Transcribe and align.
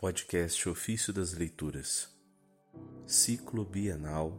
Podcast 0.00 0.66
Ofício 0.66 1.12
das 1.12 1.34
Leituras, 1.34 2.08
Ciclo 3.06 3.66
Bienal, 3.66 4.32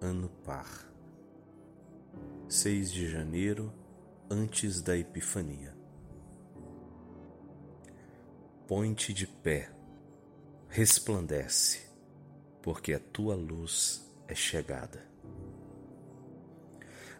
Ano 0.00 0.28
Par, 0.44 0.92
6 2.48 2.90
de 2.90 3.08
janeiro, 3.08 3.72
antes 4.28 4.82
da 4.82 4.98
Epifania. 4.98 5.76
Põe-te 8.66 9.14
de 9.14 9.28
pé, 9.28 9.70
resplandece, 10.68 11.82
porque 12.60 12.92
a 12.92 12.98
tua 12.98 13.36
luz 13.36 14.12
é 14.26 14.34
chegada. 14.34 15.08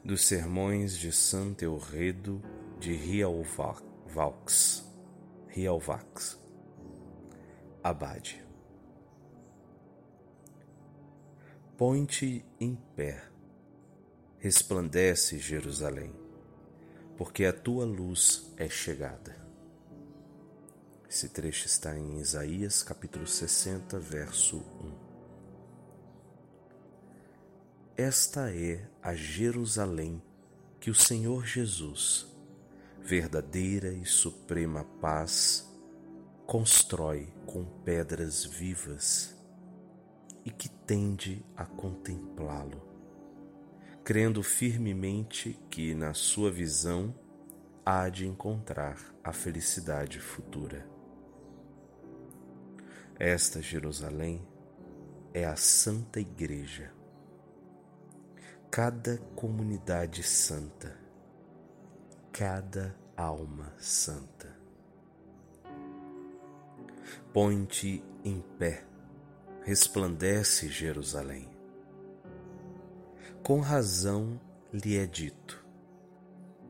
Dos 0.04 0.26
Sermões 0.26 0.98
de 0.98 1.12
Santo 1.12 1.62
Eurredo 1.62 2.42
de 2.80 2.96
Rialvax, 2.96 3.84
Rialvax 5.46 6.45
Abade. 7.88 8.44
Põe-te 11.78 12.44
em 12.58 12.74
pé, 12.96 13.22
resplandece 14.38 15.38
Jerusalém, 15.38 16.12
porque 17.16 17.44
a 17.44 17.52
tua 17.52 17.84
luz 17.84 18.52
é 18.56 18.68
chegada. 18.68 19.36
Esse 21.08 21.28
trecho 21.28 21.66
está 21.68 21.96
em 21.96 22.18
Isaías 22.18 22.82
capítulo 22.82 23.24
60, 23.24 24.00
verso 24.00 24.56
1. 24.58 24.92
Esta 27.96 28.52
é 28.52 28.84
a 29.00 29.14
Jerusalém 29.14 30.20
que 30.80 30.90
o 30.90 30.94
Senhor 30.94 31.46
Jesus, 31.46 32.26
verdadeira 33.00 33.92
e 33.92 34.04
suprema 34.04 34.82
paz, 35.00 35.65
constrói 36.46 37.26
com 37.44 37.64
pedras 37.64 38.44
vivas 38.44 39.34
e 40.44 40.50
que 40.50 40.68
tende 40.68 41.44
a 41.56 41.66
contemplá-lo, 41.66 42.80
crendo 44.04 44.44
firmemente 44.44 45.58
que 45.68 45.92
na 45.92 46.14
sua 46.14 46.48
visão 46.52 47.12
há 47.84 48.08
de 48.08 48.28
encontrar 48.28 48.96
a 49.24 49.32
felicidade 49.32 50.20
futura. 50.20 50.88
Esta 53.18 53.60
Jerusalém 53.60 54.46
é 55.34 55.44
a 55.44 55.56
Santa 55.56 56.20
Igreja. 56.20 56.92
Cada 58.70 59.18
comunidade 59.34 60.22
santa, 60.22 60.96
cada 62.30 62.96
alma 63.16 63.74
santa. 63.78 64.55
Põe-te 67.32 68.02
em 68.24 68.40
pé, 68.58 68.84
resplandece 69.62 70.68
Jerusalém. 70.68 71.48
Com 73.42 73.60
razão 73.60 74.40
lhe 74.72 74.96
é 74.96 75.06
dito: 75.06 75.64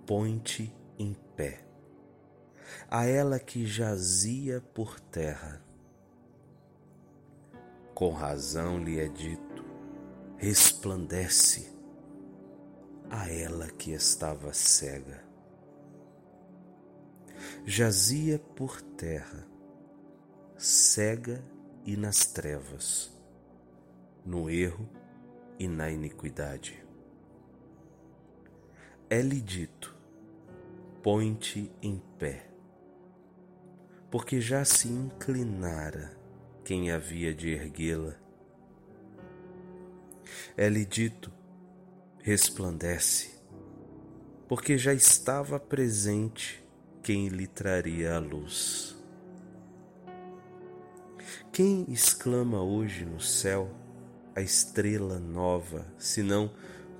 põe-te 0.06 0.74
em 0.98 1.14
pé. 1.36 1.64
A 2.90 3.06
ela 3.06 3.38
que 3.38 3.64
jazia 3.64 4.60
por 4.74 5.00
terra. 5.00 5.62
Com 7.94 8.10
razão 8.10 8.82
lhe 8.82 8.98
é 8.98 9.08
dito: 9.08 9.64
resplandece. 10.36 11.74
A 13.08 13.30
ela 13.30 13.68
que 13.68 13.92
estava 13.92 14.52
cega. 14.52 15.24
Jazia 17.64 18.38
por 18.38 18.82
terra 18.82 19.55
cega 20.58 21.44
e 21.84 21.96
nas 21.96 22.24
trevas, 22.24 23.14
no 24.24 24.48
erro 24.48 24.88
e 25.58 25.68
na 25.68 25.90
iniquidade. 25.90 26.82
É-lhe 29.10 29.40
dito: 29.40 29.94
põe-te 31.02 31.70
em 31.82 32.02
pé, 32.18 32.50
porque 34.10 34.40
já 34.40 34.64
se 34.64 34.88
inclinara 34.88 36.16
quem 36.64 36.90
havia 36.90 37.34
de 37.34 37.50
erguê-la. 37.50 38.16
É-lhe 40.56 40.86
dito: 40.86 41.30
resplandece, 42.22 43.38
porque 44.48 44.78
já 44.78 44.94
estava 44.94 45.60
presente 45.60 46.66
quem 47.02 47.28
lhe 47.28 47.46
traria 47.46 48.16
a 48.16 48.18
luz. 48.18 48.95
Quem 51.52 51.84
exclama 51.88 52.62
hoje 52.62 53.04
no 53.04 53.20
céu 53.20 53.70
a 54.34 54.42
estrela 54.42 55.18
nova, 55.18 55.86
senão 55.98 56.50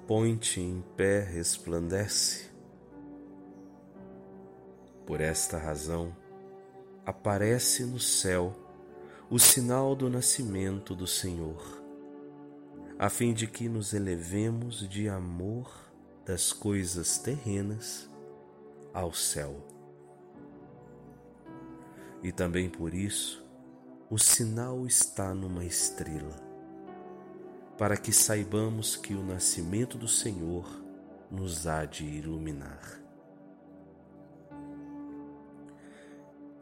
põe-te 0.07 0.61
em 0.61 0.83
pé, 0.97 1.21
resplandece? 1.21 2.51
Por 5.05 5.21
esta 5.21 5.59
razão, 5.59 6.17
aparece 7.05 7.85
no 7.85 8.01
céu 8.01 8.55
o 9.31 9.39
sinal 9.39 9.95
do 9.95 10.09
nascimento 10.09 10.95
do 10.95 11.07
Senhor, 11.07 11.83
a 12.99 13.11
fim 13.11 13.35
de 13.35 13.47
que 13.47 13.69
nos 13.69 13.93
elevemos 13.93 14.89
de 14.89 15.09
amor 15.09 15.71
das 16.25 16.53
coisas 16.53 17.19
terrenas 17.19 18.11
ao 18.93 19.13
céu. 19.13 19.65
E 22.23 22.33
também 22.33 22.69
por 22.69 22.95
isso, 22.95 23.46
o 24.09 24.19
sinal 24.19 24.87
está 24.87 25.35
numa 25.35 25.65
estrela, 25.65 26.37
para 27.77 27.97
que 27.97 28.13
saibamos 28.13 28.95
que 28.97 29.15
o 29.15 29.23
nascimento 29.23 29.99
do 29.99 30.07
Senhor 30.07 30.65
nos 31.29 31.67
há 31.67 31.85
de 31.85 32.05
iluminar. 32.05 33.01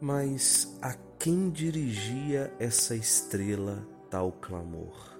Mas 0.01 0.77
a 0.81 0.95
quem 1.19 1.51
dirigia 1.51 2.51
essa 2.59 2.95
estrela 2.95 3.87
tal 4.09 4.31
clamor? 4.31 5.15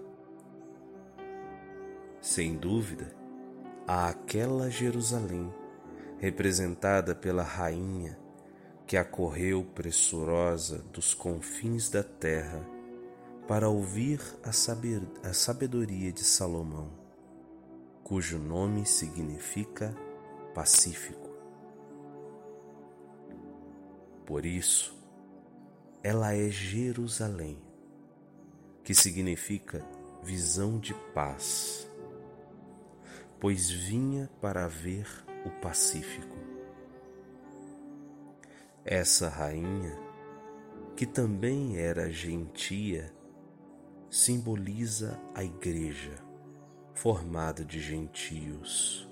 Sem 2.19 2.58
dúvida, 2.58 3.16
a 3.88 4.09
aquela 4.09 4.69
Jerusalém, 4.69 5.53
representada 6.18 7.14
pela 7.14 7.44
rainha 7.44 8.25
que 8.88 8.97
acorreu 8.97 9.63
pressurosa 9.63 10.79
dos 10.94 11.13
confins 11.13 11.90
da 11.90 12.03
terra 12.03 12.63
para 13.47 13.69
ouvir 13.69 14.19
a 14.44 14.51
sabedoria 15.34 16.12
de 16.12 16.23
Salomão, 16.23 16.91
cujo 18.03 18.38
nome 18.38 18.85
significa 18.85 19.96
pacífico. 20.53 21.29
Por 24.25 24.46
isso, 24.46 24.96
ela 26.03 26.34
é 26.34 26.50
Jerusalém, 26.50 27.59
que 28.84 28.94
significa 28.94 29.84
visão 30.23 30.79
de 30.79 30.94
paz, 31.13 31.90
pois 33.40 33.69
vinha 33.69 34.29
para 34.41 34.67
ver 34.67 35.07
o 35.46 35.50
Pacífico. 35.62 36.45
Essa 38.88 39.29
rainha, 39.29 39.97
que 40.96 41.07
também 41.07 41.75
era 41.79 42.12
gentia, 42.12 43.12
simboliza 44.12 45.19
a 45.34 45.44
igreja, 45.44 46.13
formada 46.94 47.66
de 47.66 47.79
gentios. 47.79 49.09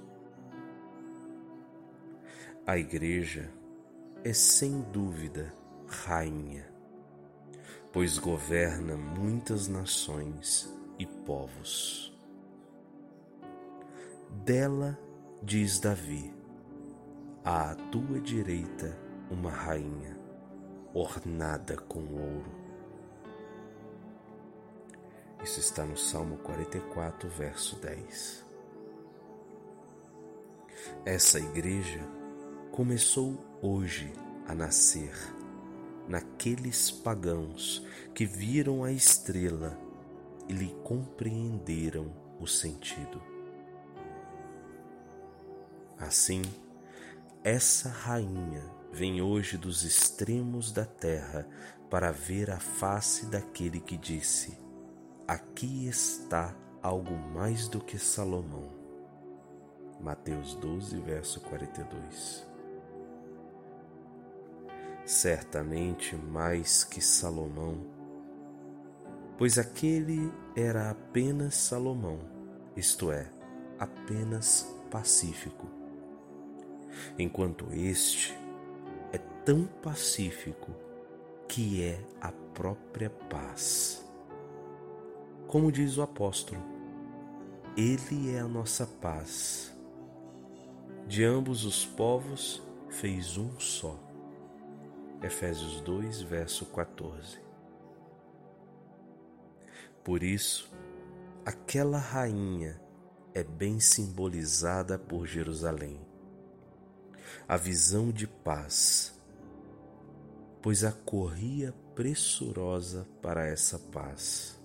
A 2.67 2.77
igreja 2.77 3.51
é 4.23 4.31
sem 4.31 4.79
dúvida 4.91 5.51
rainha, 5.87 6.71
pois 7.91 8.19
governa 8.19 8.95
muitas 8.95 9.67
nações 9.67 10.71
e 10.99 11.07
povos. 11.07 12.15
Dela 14.45 14.99
diz 15.41 15.79
Davi: 15.79 16.31
à 17.43 17.73
tua 17.91 18.21
direita 18.21 19.02
uma 19.33 19.49
rainha 19.49 20.15
ornada 20.93 21.75
com 21.75 21.99
ouro. 21.99 22.63
Isso 25.43 25.59
está 25.59 25.83
no 25.83 25.97
Salmo 25.97 26.37
44, 26.37 27.27
verso 27.29 27.75
10. 27.77 28.45
Essa 31.03 31.39
igreja 31.39 31.99
começou 32.71 33.37
hoje 33.61 34.13
a 34.47 34.53
nascer 34.53 35.11
naqueles 36.07 36.91
pagãos 36.91 37.85
que 38.13 38.25
viram 38.25 38.83
a 38.83 38.91
estrela 38.91 39.77
e 40.47 40.53
lhe 40.53 40.69
compreenderam 40.83 42.13
o 42.39 42.45
sentido. 42.45 43.21
Assim, 45.97 46.41
essa 47.43 47.89
rainha 47.89 48.82
vem 48.93 49.23
hoje 49.23 49.57
dos 49.57 49.83
extremos 49.83 50.71
da 50.71 50.85
terra 50.85 51.47
para 51.89 52.11
ver 52.11 52.51
a 52.51 52.59
face 52.59 53.25
daquele 53.25 53.79
que 53.79 53.97
disse: 53.97 54.55
Aqui 55.27 55.87
está 55.87 56.55
algo 56.81 57.15
mais 57.15 57.67
do 57.67 57.81
que 57.83 57.97
Salomão. 57.97 58.69
Mateus 59.99 60.53
12, 60.55 60.99
verso 60.99 61.41
42. 61.41 62.47
Certamente 65.05 66.15
mais 66.15 66.83
que 66.83 67.01
Salomão, 67.01 67.85
pois 69.37 69.57
aquele 69.57 70.31
era 70.55 70.91
apenas 70.91 71.55
Salomão, 71.55 72.19
isto 72.77 73.11
é, 73.11 73.27
apenas 73.79 74.67
pacífico, 74.91 75.67
enquanto 77.17 77.73
este 77.73 78.42
tão 79.45 79.65
pacífico 79.65 80.71
que 81.47 81.83
é 81.83 81.99
a 82.21 82.31
própria 82.53 83.09
paz. 83.09 84.03
Como 85.47 85.71
diz 85.71 85.97
o 85.97 86.01
apóstolo, 86.01 86.61
Ele 87.75 88.33
é 88.33 88.39
a 88.39 88.47
nossa 88.47 88.87
paz. 88.87 89.75
De 91.07 91.23
ambos 91.23 91.65
os 91.65 91.85
povos 91.85 92.63
fez 92.89 93.37
um 93.37 93.59
só. 93.59 93.99
Efésios 95.21 95.81
2, 95.81 96.21
verso 96.21 96.65
14. 96.67 97.39
Por 100.03 100.23
isso, 100.23 100.71
aquela 101.45 101.97
rainha 101.97 102.81
é 103.33 103.43
bem 103.43 103.79
simbolizada 103.79 104.97
por 104.97 105.25
Jerusalém. 105.25 105.99
A 107.47 107.57
visão 107.57 108.11
de 108.11 108.27
paz, 108.27 109.12
pois 110.63 110.85
a 110.85 110.93
corria 110.93 111.73
pressurosa 111.93 113.05
para 113.21 113.45
essa 113.45 113.77
paz. 113.77 114.57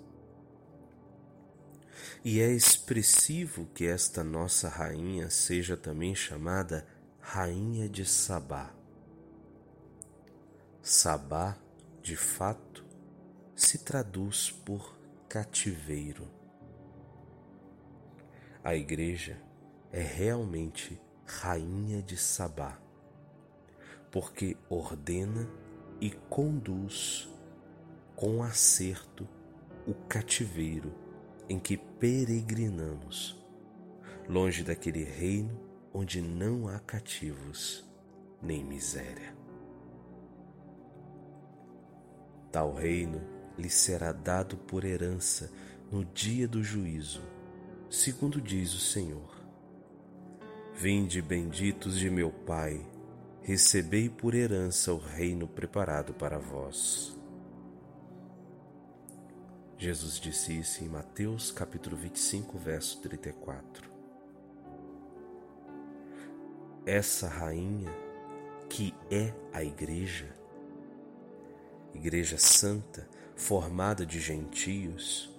E 2.24 2.40
é 2.40 2.48
expressivo 2.52 3.66
que 3.74 3.84
esta 3.84 4.22
nossa 4.22 4.68
rainha 4.68 5.28
seja 5.28 5.76
também 5.76 6.14
chamada 6.14 6.86
Rainha 7.18 7.88
de 7.88 8.04
Sabá. 8.04 8.72
Sabá, 10.80 11.58
de 12.00 12.16
fato, 12.16 12.86
se 13.56 13.78
traduz 13.78 14.52
por 14.52 14.96
cativeiro. 15.28 16.28
A 18.62 18.76
igreja 18.76 19.36
é 19.90 20.00
realmente 20.00 21.00
rainha 21.26 22.00
de 22.00 22.16
Sabá, 22.16 22.80
porque 24.12 24.56
ordena 24.70 25.67
e 26.00 26.10
conduz 26.10 27.28
com 28.14 28.42
acerto 28.42 29.28
o 29.86 29.94
cativeiro 29.94 30.92
em 31.48 31.58
que 31.58 31.76
peregrinamos, 31.76 33.42
longe 34.28 34.62
daquele 34.62 35.02
reino 35.02 35.58
onde 35.92 36.20
não 36.20 36.68
há 36.68 36.78
cativos 36.78 37.88
nem 38.42 38.64
miséria. 38.64 39.36
Tal 42.52 42.74
reino 42.74 43.20
lhe 43.56 43.70
será 43.70 44.12
dado 44.12 44.56
por 44.56 44.84
herança 44.84 45.50
no 45.90 46.04
dia 46.04 46.46
do 46.46 46.62
juízo, 46.62 47.22
segundo 47.90 48.40
diz 48.40 48.74
o 48.74 48.78
Senhor. 48.78 49.36
Vinde 50.74 51.20
benditos 51.20 51.98
de 51.98 52.08
meu 52.08 52.30
Pai, 52.30 52.86
recebei 53.48 54.10
por 54.10 54.34
herança 54.34 54.92
o 54.92 54.98
reino 54.98 55.48
preparado 55.48 56.12
para 56.12 56.38
vós. 56.38 57.18
Jesus 59.78 60.20
disse 60.20 60.58
isso 60.58 60.84
em 60.84 60.88
Mateus 60.88 61.50
capítulo 61.50 61.96
25, 61.96 62.58
verso 62.58 63.00
34. 63.00 63.90
Essa 66.84 67.26
rainha, 67.26 67.90
que 68.68 68.94
é 69.10 69.32
a 69.50 69.64
igreja, 69.64 70.28
igreja 71.94 72.36
santa, 72.36 73.08
formada 73.34 74.04
de 74.04 74.20
gentios, 74.20 75.34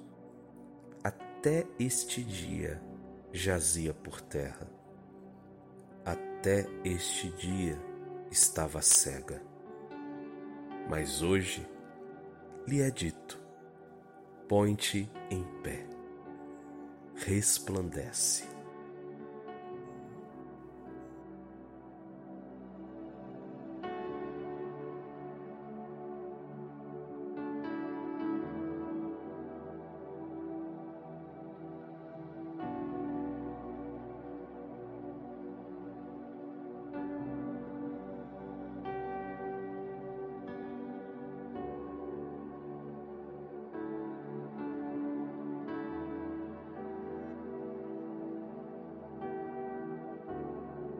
até 1.04 1.64
este 1.80 2.24
dia 2.24 2.82
jazia 3.32 3.94
por 3.94 4.20
terra. 4.20 4.68
Até 6.04 6.68
este 6.84 7.30
dia 7.34 7.89
estava 8.32 8.82
cega. 8.82 9.42
Mas 10.90 11.22
hoje 11.22 11.68
lhe 12.68 12.82
é 12.82 12.90
dito: 12.90 13.40
põe-te 14.48 15.10
em 15.30 15.44
pé, 15.62 15.86
resplandece. 17.16 18.49